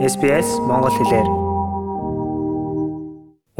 [0.00, 1.28] SBS Монгол хэлээр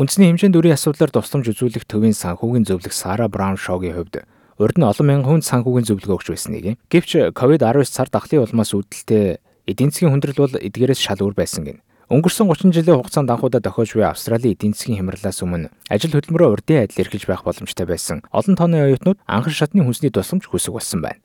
[0.00, 4.24] Үндэсний хэмжээнд өрийн асуудлаар тусламж үзүүлэх төвийн санхүүгийн зөвлөх Сара Браун шоугийн хувьд
[4.56, 6.80] урд нь олон мянган хүнд санхүүгийн зөвлөгөө өгч байсныг.
[6.88, 9.36] Гэвч COVID-19 цар тахлын улмаас үүдэлтэй
[9.68, 11.84] эдийн засгийн хүндрэл бол эдгээрээс шал өөр байсан гин.
[12.08, 16.88] Өнгөрсөн 30 жилийн хугацаанд анхудаа тохиож буй Австралийн эдийн засгийн хямралаас өмнө ажил хөдөлмөрөө урдын
[16.88, 18.24] адил эрхэлж байх боломжтой байсан.
[18.32, 21.20] Олон тооны оюутнууд анхан шатны хүнсний тусламж хүсэх болсон байна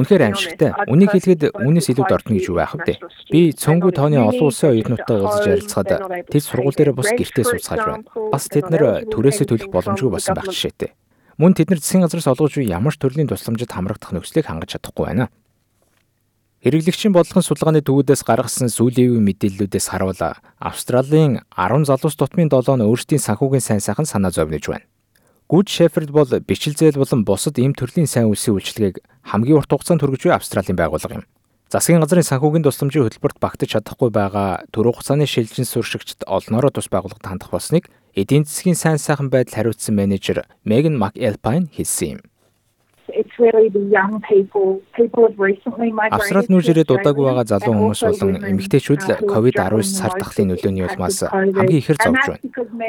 [0.00, 0.70] Үнэхээр аимшигтай.
[0.88, 2.96] Үнийг хэлэхэд үүнээс илүү дортно гэж юу байх вэ?
[3.28, 5.90] Би цөөнгүй тооны олон улсын оюутнуудтай уулзаж ярилцахад
[6.32, 8.04] тэд сургууль дээр бус гэртээ сууцгааж байна.
[8.32, 10.96] Бас тэд нэр түрээсээ төлөх боломжгүй болсон байх жишээтэй.
[11.36, 15.06] Мөн тэд нар засгийн газраас олгож буй ямар ч төрлийн тусламжид хамрагдах нөхцөлийг хангаж чадахгүй
[15.08, 15.32] байна.
[16.62, 20.22] Хэрэглэгчийн бодлогын судалгааны төвүүдээс гаргасан сүүлийн үеийн мэдээллүүдээс харуул
[20.62, 24.86] Австралийн 10 залуус тутмын 7 нь өөрсдийн санхүүгийн сайн сайхан санаа зовниж байна.
[25.50, 30.00] Гүд Шеферд бол бичил зээл болон бусад ийм төрлийн сайн үлсийн үйлчлэгийг хамгийн урт хугацаанд
[30.02, 31.26] хүргэж буй Австралийн байгууллага юм.
[31.72, 37.24] Засгийн газрын санхүүгийн тусламжийн хөтөлбөрт багтаж чадахгүй байгаа төрөө хугацааны шилжин суршигчд олноороо тус байгууллагад
[37.24, 42.20] хандах болсныг эдийн засгийн сайн сайхан байдал хариуцсан менежер Меган Макэлпайн хэлсэн юм.
[43.08, 44.80] It's really the young people.
[44.94, 46.22] People have recently migrated.
[46.22, 51.80] Австрал нүүжрээд удаагүй байгаа залуу хүмүүс болон эмэгтэйчүүд л COVID-19 цар тахлын нөлөөний улмаас хамгийн
[51.82, 52.42] ихээр зовж байна.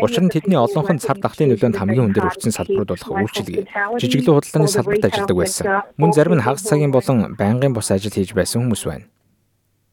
[0.05, 3.65] Учир нь тэдний олонх нь цар тахлын нөлөөнд хамгийн өндөр өртсөн салбарууд болох үйлчилгээ,
[3.97, 5.65] жижиглэн худалдааны салбарт ажилладаг байсан.
[5.97, 9.09] Мөн зарим нь хагас цагийн болон байнгын бос ажил хийж байсан хүмүүс байна.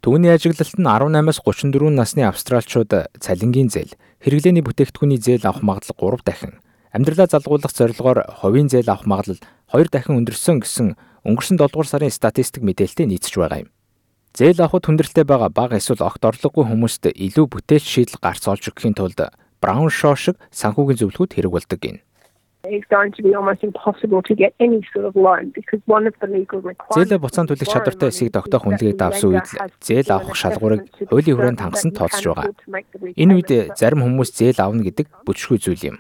[0.05, 3.93] Түүний ажиглалт нь 18-аас 34 насны австралчууд цалингийн зээл,
[4.25, 6.55] хэрэглээний бүтээгдэхүүний зээл авах магадлал 3 дахин
[6.91, 9.39] Амьдралаа залгуулах зорилгоор хувийн зээл авах магадлал
[9.71, 13.71] 2 дахин өндөрсөн гэсэн өнгөрсөн 7 дугаар сарын статистик мэдээлэлтэй нийцж байгаа юм.
[14.35, 18.99] Зээл авахд хүндрэлтэй байгаа бага эсвэл огт орлогогүй хүмүүст илүү бүтээч шийдэл гарц олж өгөхийн
[18.99, 19.23] тулд
[19.63, 22.03] Браун Шоу шиг санхүүгийн зөвлөгөөд хэрэг болдог гин.
[22.67, 26.15] It's going to be almost impossible to get any sort of loan because one of
[26.19, 30.91] the legal requirements Зээл буцаан төлөх чадвартай эсийг тогтоох үнэлгээг давсан үед зээл авах шалгуурыг
[31.07, 32.51] хуулийн хүрээнд хангасан тооцож байгаа.
[33.15, 35.97] Энэ үед зарим хүмүүс зээл авна гэдэг бүжгүй зүйл юм.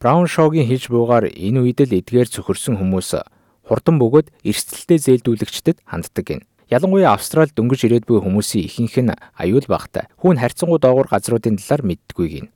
[0.00, 3.16] Браун шоугийн хийж буугаар энэ үед л эдгээр цөхөрсөн хүмүүс
[3.64, 6.40] хурдан бөгөөд эрсдэлтэй зээлдүүлэгчдэд ханддаг гин.
[6.68, 10.10] Ялангуяа Австралид дөнгөж ирээд буй хүмүүсийн ихэнх нь аюул багтай.
[10.20, 12.46] Хүүн харьцангуй доогуур газруудын талаар мэддэггүй гин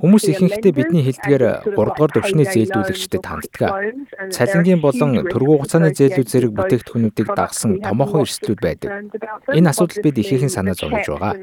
[0.00, 3.70] Хүмүүс ихэнхдээ бидний хэлдгээр 3 дугаар төвшний зээлдүүлэгчдэд ханддаг.
[4.30, 8.90] Цалингийн болон төргүү хугацааны зээлүүд зэрэг бүтээгдэхүүнүүдийг дагсан томоохон эрсдлүүд байдаг.
[9.50, 11.34] Энэ асуудал бид ихээхэн санаа зовж байгаа.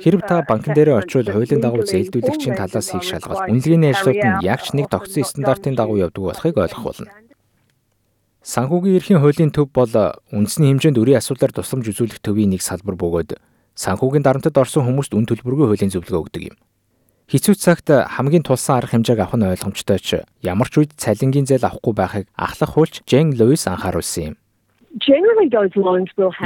[0.00, 4.64] Хэрв та банкн дээр очивол хуулийн дагуу зээлдүүлэгчийн талаас хийх шалгалт, үнэлгээний ажлууд нь яг
[4.64, 7.12] ч нэг тогтсон стандартын дагуу явдаг болохыг ойлгох болно.
[8.46, 9.90] Санхүүгийн эрхийн хуулийн төв бол
[10.30, 13.34] үндэсний хэмжээнд өрийн асуудлаар тусламж үзүүлэх төвийн нэг салбар бөгөөд
[13.76, 16.56] санхүүгийн дарамтад орсон хүмүүст үн төлбөргүй хуулийн зөвлөгөө өгдөг юм.
[17.26, 21.66] Хэцүү цагт хамгийн тулсан арга хэмжээг авах нь ойлгомжтой ч ямар ч үед цалингийн зээл
[21.66, 24.36] авахгүй байхыг ахлах хуульч Жен Луис анхааруулсан юм.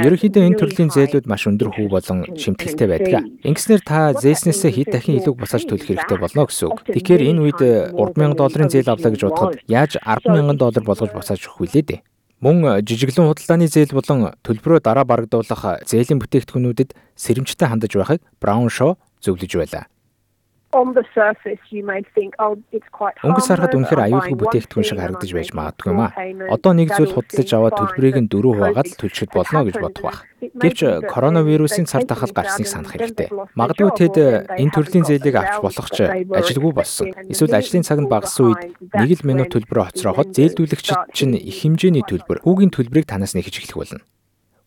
[0.03, 3.23] Ерөнхийдөө энэ төрлийн зээлүүд маш өндөр хүү болон шимтгэлтэй байдаг.
[3.47, 6.83] Ингэснээр та зээснээсээ хэд дахин илүү буцааж төлөх хэрэгтэй болно гэсэн үг.
[6.83, 7.61] Тэгэхээр энэ үед
[7.95, 11.99] 3000 долларын зээл авлаа гэж бодоход яаж 100000 доллар болгож буцааж өгөх вүлээ дээ.
[12.41, 18.97] Мөн жижиглэн худалдааны зээл болон төлбөрөө дараа барагдуулах зээлийн бүтээгдэхүүнүүдэд сэрэмжтэй хандаж байхыг Браун Шоу
[19.21, 19.85] зөвлөж байлаа.
[23.27, 26.15] Өнгөс харахад үнэхээр аюулгүй бүтээгдэхүүн шиг харагдаж байж магадгүй маа.
[26.47, 30.19] Одоо нэг зүйл худалдаж аваад төлбөрийг нь дөрөв хуваагаад л төлчөд болно гэж бодох байх.
[30.41, 30.79] Гэвч
[31.11, 33.27] коронавирусын цар тахал гарсныг санах хэрэгтэй.
[33.53, 34.15] Магадгүй тэд
[34.47, 37.11] энэ төрлийн зээлийг авч болох ч ажилгүй болсон.
[37.27, 38.61] Эсвэл ажлын цаг нь багассан үед
[38.95, 43.77] нэг л минут төлбөрөө хоцрооход зээлдүүлэгчид чинь их хэмжээний төлбөр, хүүгийн төлбөрийг танаас нэхэж эхлэх
[43.77, 44.01] болно.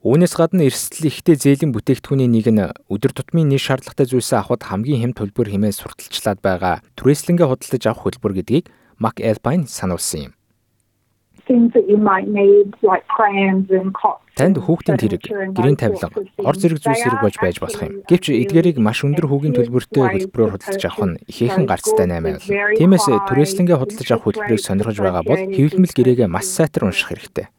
[0.05, 2.61] Үүнээс гадна эрсдэл ихтэй зээлийн бүтээгдэхүүний нэг нь
[2.93, 8.05] өдөр тутмын нийт шаардлагатай зүйлсээ авахд хамгийн хэм төлбөр хэмээн сурталчлаад байгаа түрээслэнгээ худалдаж авах
[8.05, 8.69] хөтөлбөр гэдгийг
[9.01, 10.33] Mac Alpine сануулсан юм.
[14.37, 15.25] Танд хүүхдийн тэрэг,
[15.57, 18.05] гэрийн тавилга, ор зэрэг зүйлс хэрэг болж байж болох юм.
[18.05, 22.45] Гэвч эдгээрийг маш өндөр хүүгийн төлбөртэй хөтөлбөрөөр худалдаж авах нь ихээхэн гарцтай 8 байв.
[22.77, 27.54] Тиймээс түрээслэнгээ худалдаж авах хөтөлбөрийг сонирхож байгаа бол хэвлэмэл гэрээгээ маш сайтар унших хэрэгтэй.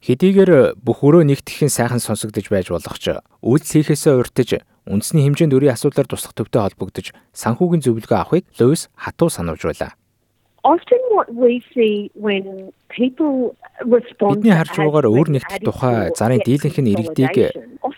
[0.00, 5.76] Хэдийгээр бүх өрөө нэгтгэхийн сайхан сонсогдож байж болох ч үйлдэл хийхээсээ урьдчилж үндэсний хэмжээнд өрийн
[5.76, 9.99] асуудлаар туслах төвтэй холбогдож санхүүгийн зөвлөгөө авахыг Луис хатуу сануулж байлаа.
[10.62, 13.56] Often what we see when people
[13.88, 17.36] respond Бидний харж байгаагаар өөр нэгдэх тухай зарын дийлэнх нь иргэдийг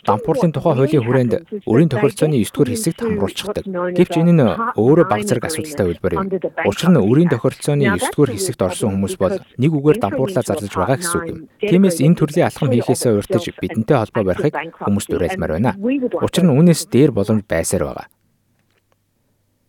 [0.06, 1.32] дампуурлын тухай хуулийн хүрээнд
[1.66, 3.64] өрийн тохиролцооны 9 дугаар хэсэгт хамруулчихдаг.
[3.66, 4.42] Гэвч энэ нь
[4.78, 6.26] өөрөө баг зэрэг асуудалтай хэлбэр юм.
[6.70, 10.98] Учир нь өрийн тохиролцооны 9 дугаар хэсэгт орсон хүмүүс бол нэг үгээр дампуурлаа зарлаж байгаа
[11.02, 11.38] гэсэн үг юм.
[11.58, 14.54] Тиймээс энэ төрлийн алхам хийхээсээ урьдчилж бидэнтэй холбоо барихыг
[14.86, 15.74] хүмүүст уриалмаар байна.
[16.22, 18.06] Учир нь үүнээс дээр боломж байсаар байгаа.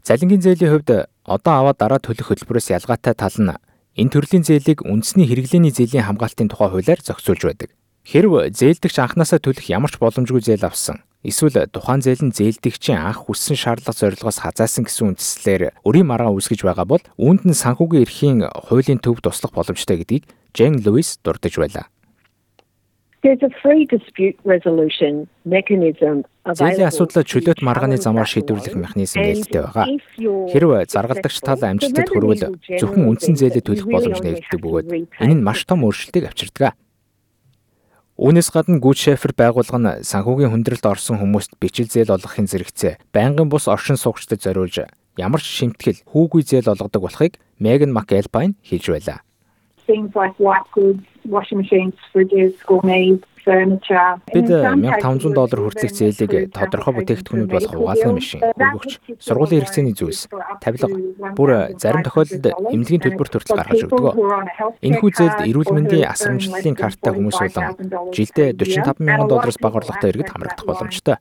[0.06, 3.56] Залингийн зээлийн хувьд одоо аваад дараа төлөх хөтөлбөрөөс ялгаатай тал нь
[3.96, 7.70] энэ төрлийн зээлийг үндэсний хэрэглээний зээлийн хамгаалтын тухай хуулиар зохицуулж байдаг.
[8.04, 13.31] Хэрв зээлдэгч анханасаа төлөх ямар ч боломжгүй зээл авсан эсвэл тухайн зээл нь зээлдэгчийн анх
[13.31, 18.40] хүссэн шаардлага зорилгоос хазаасан гэсэн үндслээр өрийн маргаан үүсгэж байгаа бол үүнд нь санхүүгийн эрхийн
[18.68, 21.88] хуулийн төв туслах боломжтой гэдгийг Жен Луис дурдж байлаа.
[23.24, 29.88] There's a free dispute resolution mechanism Зээлийн асуудлаа чөлөөт маргааны замаар шийдвэрлэх механизм нээлттэй байгаа.
[30.52, 34.88] Хэрвээ заргалдагч тал амжилтад хүрвэл зөвхөн үндсэн зээлээ төлөх боломж нэгддэг бөгөөд
[35.24, 36.75] энэ нь маш том өөрчлөлтийг авчирдаг.
[38.20, 43.48] Үүнээс гадна Good Shepherd байгууллага нь санхүүгийн хүндрэлд орсон хүмүүст бичил зээл олгохын зэрэгцээ байнгын
[43.48, 44.84] бус оршин суугчдад зориулж
[45.16, 49.24] ямар ч шимтгэл хүүгүй зээл олгодог болохыг Megan McAlpine хэлж байлаа.
[49.86, 53.20] things like white goods, washing machines, fridges, gourmet.
[53.44, 60.31] Бид 1500 доллар хүртэлх зээлийг тодорхой бүтээгдэхүүнүүд болох угаалгын машин, хөргөгч, сургуулийн хэрэгцээний зүйлс,
[60.64, 60.88] тавилга,
[61.36, 64.16] бүр зарим тохиолдолд эмнэлгийн төлбөр төртөл гаргаж өгдөг.
[64.80, 67.68] Энэхүү зээлд эрүүл мэндийн асрамжлалын карттай хүмүүс болон
[68.16, 71.19] жилдээ 45 мянган доллараас бага орлоготой иргэд хамрагдах боломжтой.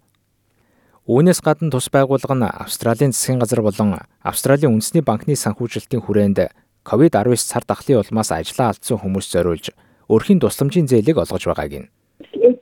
[1.11, 6.55] Үүнээс гадна тус байгууллага нь Австралийн засгийн газар болон Австралийн үндэсний банкны санхүүжилтийн хүрээнд
[6.87, 9.75] COVID-19 цар тахлын улмаас ажлаа алдсан хүмүүс зориулж
[10.15, 11.89] өрхийн тусламжийн зээлийг олгож байгааг нь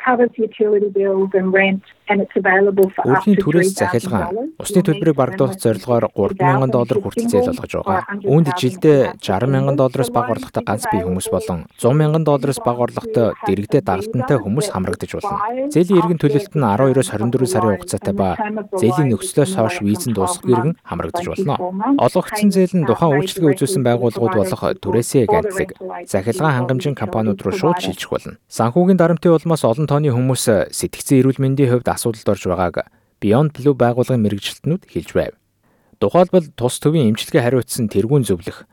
[0.05, 5.17] covers utility bills and rent and it's available for up to түрээс захилгаан усны төлбөрийг
[5.21, 8.01] багдуулах зорилгоор 3000 доллар хүртэл зээл олгож байгаа.
[8.25, 13.83] Үүнд жилдээ 60000 доллараас бага орлоготой ганц бие хүмүүс болон 100000 доллараас бага орлоготой дэрэгдээ
[13.85, 15.39] дагалдантай хүмүүс хамрагдаж болно.
[15.71, 18.29] Зээлийн иргэн төлөлт нь 12-оос 24 сарын хугацаатай ба
[18.81, 21.55] зээлийн нөхцлөөс хойш визэнд дуусах иргэн хамрагдаж болно.
[22.01, 25.77] Олгогдсон зээл нь тухайн үйлчлэгээ үзүүлсэн байгууллагууд болох түрээсээ ганцлаг
[26.09, 28.41] захилгаан хангамжийн компаниуд руу шууд шилжих болно.
[28.49, 32.77] Санхүүгийн дарамтын улмаас олон тооны хүмүүс сэтгцэн эрүүл мэндийн хувьд асуудалд орж байгааг
[33.21, 35.37] Beyond Blue байгууллагын мэрэгжилтнүүд хэлж байв.
[36.01, 38.65] Тухайлбал тус төвийн эмчилгээ хариуцсан тэргүүн зөвлөх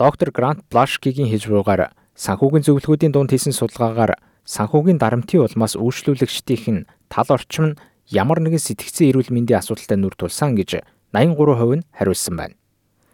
[0.00, 4.16] доктор Грант Блашкигийн хэлж буйгаар санхүүгийн зөвлөгөөдийн дунд хийсэн судалгаагаар
[4.48, 7.78] санхүүгийн дарамтын улмаас үйлчлүүлэгчдийн тал орчим нь
[8.08, 10.80] ямар нэгэн сэтгцэн эрүүл мэндийн асуудалтай нүр тулсан гэж
[11.12, 12.56] 83% нь хариулсан байна.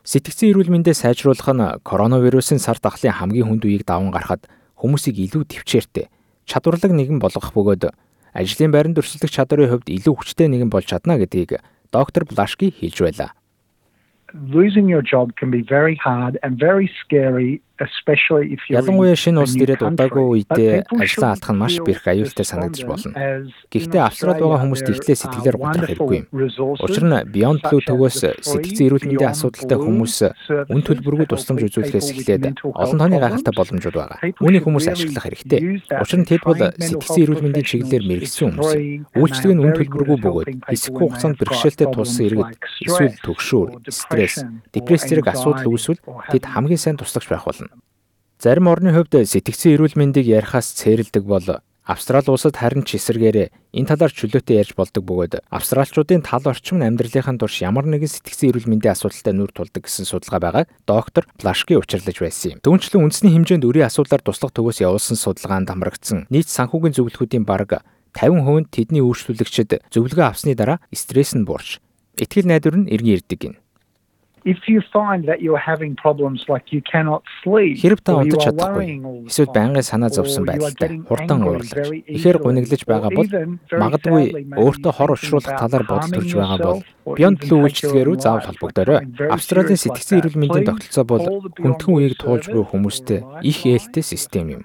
[0.06, 4.46] Сэтгцэн эрүүл мэндээ сайжруулах нь коронавирусын сар дахлын хамгийн хүнд үеийг даван гарахад
[4.78, 6.06] хүмүүсийг илүү төвчээртэй
[6.46, 7.90] чадварлаг нэгэн болгох бөгөөд
[8.32, 11.58] ажлын байранд өрсөлдөх чадрын хувьд илүү хүчтэй нэгэн болж чадна гэдгийг
[11.93, 13.31] доктор Блашки хэлж байлаа.
[14.34, 20.25] losing your job can be very hard and very scary Ялангуяа шинэ улс ирээд удаагүй
[20.49, 23.12] үедээ ажлаа алдах нь маш бэрх аюултай санагдаж болно.
[23.69, 26.26] Гэхдээ австрал байгаа хүмүүст ихлээ сэтгэлээр готрох хэрэггүй юм.
[26.81, 30.17] Учир нь Beyond Blue төвөөс сэтгцэн эрүүл мэндийн асуудалтай хүмүүс
[30.73, 34.19] үн төлбөргүй тусламж үзүүлэхээс эхлээд олон тооны гайхалтай боломжууд байгаа.
[34.40, 35.61] Үүнийг хүмүүс ашиглах хэрэгтэй.
[36.00, 38.73] Учир нь тэд бол сэтгцэн эрүүл мэндийн чиглэлээр мэрэгсэн хүмүүс.
[39.20, 42.50] Үйлчлэг нь үн төлбөргүй бөгөөд хэсэггүй хугацаанд бэрхшээлтэй тулсан иргэд
[42.88, 44.40] эсвэл төгшөөр, стресс,
[44.73, 46.00] депресс зэрэг асуудал үүсвэл
[46.32, 47.65] тэд хамгийн сайн туслагч байх болно.
[48.37, 53.88] Зарим орны хувьд сэтгцэн эрүүл мэндийг ярихаас цээрэлдэг бол Австрали улсад харин ч эсэргээрээ энэ
[53.94, 58.67] талаар чөлөөтэй ярьж болдог бөгөөд австралчуудын тал орчим нь амьдралынхаа турш ямар нэгэн сэтгцэн эрүүл
[58.67, 62.62] мэндийн асуудалтай нүр тулдаг гэсэн судалгаа байгааг доктор Плашки учирлаж байсан юм.
[62.67, 67.87] Түүнчлэн үндэсний хэмжээнд өрийн асуудлаар туслах төвөөс явуулсан судалгаанд хамрагдсан нийт санхүүгийн зөвлөхүүдийн бараг
[68.19, 71.79] 50% нь тэдний үйлчлүүлэгчид зөвлөгөө авсны дараа стресс нь буурч
[72.19, 73.55] итгэл найдвар нь эргэн ирдэг гин.
[74.52, 78.87] If you find that you're having problems like you cannot sleep Хэрв та are чадахгүй
[79.30, 81.71] эсвэл байнгын санаа зовсон you are байдалтай хурдан уурлаж
[82.16, 83.28] ихээр гуниглаж байгаа бол
[83.82, 84.25] магадгүй
[84.62, 86.80] өөртөө хор учруулах талаар harming төрж байгаа бол
[87.38, 88.99] Blue take үйлчлэгээр own заавал холбогдорой.
[89.30, 94.62] Австралийн сэтгцэн эрүүл мэндийн тогтолцоо бол хүндхэн үеийг туулж буй for их ээлтэй систем юм.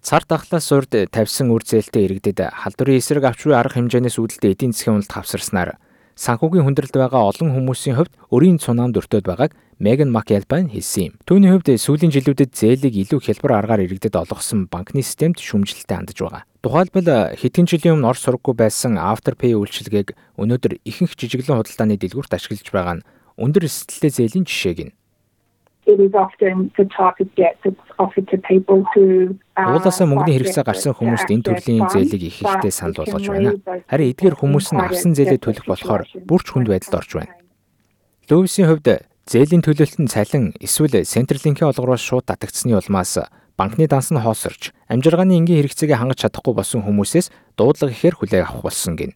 [0.00, 4.72] Цар тахлаас урд тавьсан үр зээлтэй иргэдэд халдварын эсрэг авч буй арга хэмжээнээс үүдэлтэй эдийн
[4.72, 5.76] засгийн уналт хавсарснаар
[6.14, 9.52] санхүүгийн хүндрэлд байгаа олон хүмүүсийн хувьд өрийн цунаанд өртөөд байгааг
[9.82, 11.14] Меган Макэлбайн хэлсэн юм.
[11.26, 16.46] Түүний хувьд сүүлийн жилүүдэд зээлийг илүү хялбар аргаар иргэдэд олгосон банкны системд шүмжилттэй хандж байгаа.
[16.62, 22.70] Тухайлбал хэдхэн жилийн өмнө ор сургаггүй байсан Afterpay үйлчилгээг өнөөдөр ихэнх жижиглэн худалдааны дэлгүүрт ашиглаж
[22.70, 24.94] байгаа нь өндөр эсэлттэй зээлийн жишээг нь.
[25.86, 30.64] It is often the type of debt that's offered to people who Уулаасаа мөнгөний хэрэгцээ
[30.64, 33.52] гарсан хүмүүст энэ төрлийн зээлийг их ихтэй санал болгож байна.
[33.84, 37.36] Харин эдгээр хүмүүс нь авсан зээлээ төлөх болохоор бүрч хүнд байдалд орж байна.
[38.32, 38.88] Лүвисийн хувьд
[39.28, 43.20] зээлийн төлөлт нь цалин эсвэл Centrelink-ийн олгороос шууд татагдсны улмаас
[43.60, 47.28] банкны данс нь хоосорч амжиргааны энгийн хэрэгцээгээ хангаж чадахгүй болсон хүмүүсээс
[47.60, 49.12] дуудлага ихээр хүлээг авах болсон гин.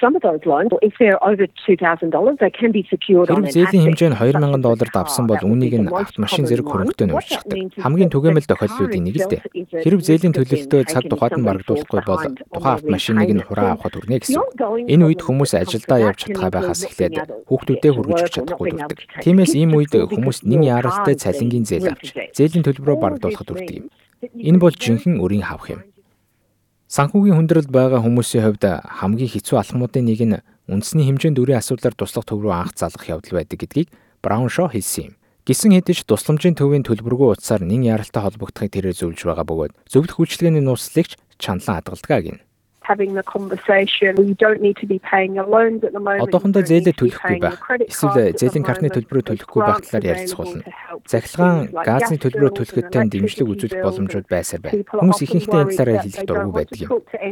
[0.00, 3.84] Some of those loans, if they're over $2,000, they can be secured on an зээлийн
[3.84, 4.40] хэмжээ нь asset.
[4.40, 7.84] 2000 долларт авсан бол үүнийг нь автомашин зэрэг хөрөнгөтэй нь уучдаг.
[7.84, 9.44] Хамгийн түгээмэл тохиолдлуудын нэг л дээ.
[9.84, 14.40] Хэрэг зээлийн төлөлтөө цаг тухайд нь барагдуулахгүй бол тухайн автомашиныг нь хураа авахд хүрнэ гэсэн.
[14.88, 17.14] Энэ үед хүмүүс ажилдаа явж чадхаа байхаас эхлээд
[17.44, 18.98] хүүхдүүдээ өгч чадахгүй дурдаг.
[19.20, 23.86] Тиймээс ийм үед хүмүүс нэн яралтай цалингийн зээл авч зээлийн төлбөрөөр барагдуулахад хүрдэг юм.
[24.32, 25.84] Энэ бол жинхэнэ өрийн хавх юм.
[26.94, 30.38] Санхүүгийн хүндрэлд байгаа хүмүүсийн хувьд хамгийн хэцүү алхмуудын нэг нь
[30.70, 33.90] үндэсний хэмжээнд өрийн асуудлаар туслах төв рүү анх залгах явдал байдаг гэдгийг
[34.22, 35.14] Браун Шоу хэлсэн юм.
[35.42, 40.62] Гисэн хэдиж тусламжийн төвийн төлбөргүй утсаар нэн яралтай холбогдохыг тэрээр зөвлөж байгаа бөгөөд зөвлөх үйлчилгээний
[40.62, 42.38] нууцлагч чанлан хадгалдаг гин
[42.84, 44.16] having the conversation.
[44.16, 46.28] You don't need to be paying your loans at the moment.
[46.28, 47.58] Одоохондоо зээлээ төлөхгүй байх.
[47.88, 50.62] Эсвэл зээлийн картны төлбөрөө төлөхгүй байх талаар ярилцах болно.
[51.08, 54.84] Захилгаан газны төлбөрөө төлөхөд тань дэмжлэг үзүүлэх боломжууд байсаар байна.
[54.92, 56.90] Хүмүүс ихэнхдээ энэ талаараа хэлэх дургүй байдаг юм.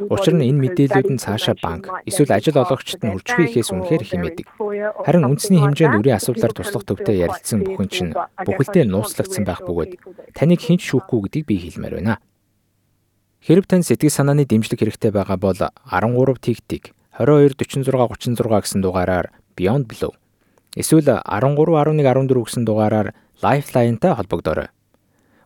[0.09, 4.47] Учир нь энэ мэдээллүүд нь цаашаа банк эсвэл ажил олгогчид нь үржихүй ихээс үнэхээр хэмээдэг.
[5.04, 9.92] Харин үндэсний хэмжээнд үрийн асуудлаар туслах төвтэй ярилцсан бүхэн чинь бүхэлдээ нууцлагдсан байх бөгөөд
[10.32, 12.16] таныг хинч шүүхгүй гэдгийг би хэлмээр байна.
[13.42, 15.75] Хэрв тань сэтгэл санааны дэмжлэг хэрэгтэй байгаа бол 13
[16.38, 20.14] тигтиг 22 46 36 гэсэн дугаараар Beyond Blue
[20.78, 24.70] эсвэл 13 11 14 гэсэн дугаараар Lifeline-тай холбогдорой.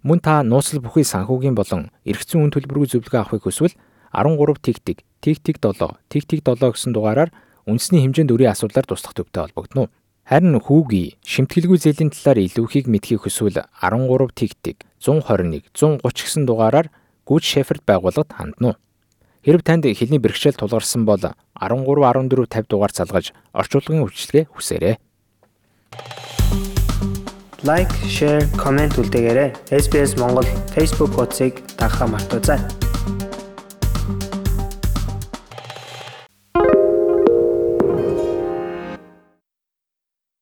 [0.05, 3.73] Мөн та нууцлал бүхий санхүүгийн болон зүйн үн төлбөргүй зөвлөгөө авахыг хүсвэл
[4.13, 7.33] 13 тигтиг тигтиг 7 тигтиг 7 гэсэн дугаараар
[7.65, 9.89] үндэсний хэмжээнд өрийн асуудлаар туслах төвтэй холбогдно.
[10.29, 16.93] Харин хүүгийн шимтгэлгүй зээлийн талаар илүү ихийг мэдхийг хүсвэл 13 тигтиг 121 130 гэсэн дугаараар
[17.27, 18.77] гүйж шеферд байгууллагад хандна уу?
[19.43, 24.97] Хэрв танд хэлний бэрхшээл тулгарсан бол 13 14 50 дугаар залгаж орчуулгын үйлчилгээ хүсээрэй.
[27.67, 29.51] Лайк, шеэр, комент үлдээгээрэй.
[29.75, 32.86] SBS Монгол Facebook хуудсыг дагахаа мартаоцай.